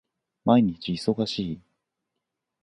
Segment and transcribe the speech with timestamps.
[0.45, 1.61] 毎日忙しい